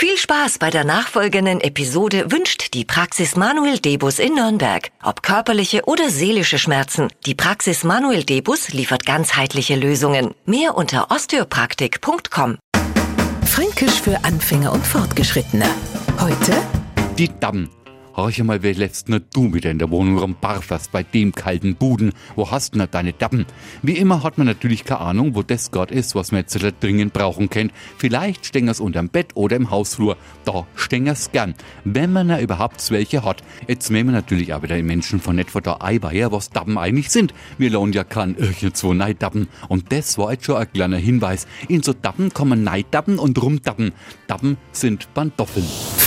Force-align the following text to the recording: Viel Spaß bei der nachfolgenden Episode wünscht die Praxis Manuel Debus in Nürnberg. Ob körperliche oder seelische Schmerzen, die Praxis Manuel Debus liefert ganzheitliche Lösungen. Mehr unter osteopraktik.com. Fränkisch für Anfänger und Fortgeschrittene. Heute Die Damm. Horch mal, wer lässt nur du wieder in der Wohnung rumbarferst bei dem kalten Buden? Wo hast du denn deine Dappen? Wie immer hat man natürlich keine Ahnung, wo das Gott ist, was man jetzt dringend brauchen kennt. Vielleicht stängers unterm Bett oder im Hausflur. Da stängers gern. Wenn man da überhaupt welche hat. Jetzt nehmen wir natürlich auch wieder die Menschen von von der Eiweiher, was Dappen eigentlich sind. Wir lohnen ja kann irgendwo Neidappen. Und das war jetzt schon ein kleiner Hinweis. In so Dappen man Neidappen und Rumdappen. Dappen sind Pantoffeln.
Viel 0.00 0.16
Spaß 0.16 0.58
bei 0.58 0.70
der 0.70 0.84
nachfolgenden 0.84 1.60
Episode 1.60 2.30
wünscht 2.30 2.72
die 2.72 2.84
Praxis 2.84 3.34
Manuel 3.34 3.80
Debus 3.80 4.20
in 4.20 4.36
Nürnberg. 4.36 4.92
Ob 5.02 5.24
körperliche 5.24 5.86
oder 5.86 6.08
seelische 6.08 6.60
Schmerzen, 6.60 7.08
die 7.26 7.34
Praxis 7.34 7.82
Manuel 7.82 8.22
Debus 8.22 8.68
liefert 8.68 9.04
ganzheitliche 9.04 9.74
Lösungen. 9.74 10.36
Mehr 10.46 10.76
unter 10.76 11.10
osteopraktik.com. 11.10 12.58
Fränkisch 13.44 14.00
für 14.00 14.22
Anfänger 14.22 14.70
und 14.70 14.86
Fortgeschrittene. 14.86 15.66
Heute 16.20 16.52
Die 17.18 17.36
Damm. 17.40 17.68
Horch 18.18 18.42
mal, 18.42 18.64
wer 18.64 18.74
lässt 18.74 19.08
nur 19.08 19.20
du 19.20 19.54
wieder 19.54 19.70
in 19.70 19.78
der 19.78 19.92
Wohnung 19.92 20.18
rumbarferst 20.18 20.90
bei 20.90 21.04
dem 21.04 21.30
kalten 21.30 21.76
Buden? 21.76 22.12
Wo 22.34 22.50
hast 22.50 22.74
du 22.74 22.78
denn 22.80 22.88
deine 22.90 23.12
Dappen? 23.12 23.46
Wie 23.80 23.96
immer 23.96 24.24
hat 24.24 24.38
man 24.38 24.48
natürlich 24.48 24.84
keine 24.84 25.02
Ahnung, 25.02 25.36
wo 25.36 25.44
das 25.44 25.70
Gott 25.70 25.92
ist, 25.92 26.16
was 26.16 26.32
man 26.32 26.40
jetzt 26.40 26.58
dringend 26.80 27.12
brauchen 27.12 27.48
kennt. 27.48 27.72
Vielleicht 27.96 28.44
stängers 28.44 28.80
unterm 28.80 29.08
Bett 29.08 29.28
oder 29.34 29.54
im 29.54 29.70
Hausflur. 29.70 30.16
Da 30.44 30.66
stängers 30.74 31.30
gern. 31.30 31.54
Wenn 31.84 32.12
man 32.12 32.26
da 32.26 32.40
überhaupt 32.40 32.90
welche 32.90 33.22
hat. 33.22 33.44
Jetzt 33.68 33.88
nehmen 33.88 34.08
wir 34.08 34.16
natürlich 34.16 34.52
auch 34.52 34.64
wieder 34.64 34.74
die 34.74 34.82
Menschen 34.82 35.20
von 35.20 35.38
von 35.44 35.62
der 35.62 35.84
Eiweiher, 35.84 36.32
was 36.32 36.50
Dappen 36.50 36.76
eigentlich 36.76 37.10
sind. 37.10 37.32
Wir 37.56 37.70
lohnen 37.70 37.92
ja 37.92 38.02
kann 38.02 38.34
irgendwo 38.36 38.94
Neidappen. 38.94 39.46
Und 39.68 39.92
das 39.92 40.18
war 40.18 40.32
jetzt 40.32 40.44
schon 40.44 40.56
ein 40.56 40.72
kleiner 40.72 40.96
Hinweis. 40.96 41.46
In 41.68 41.84
so 41.84 41.92
Dappen 41.92 42.32
man 42.48 42.64
Neidappen 42.64 43.20
und 43.20 43.40
Rumdappen. 43.40 43.92
Dappen 44.26 44.56
sind 44.72 45.14
Pantoffeln. 45.14 45.66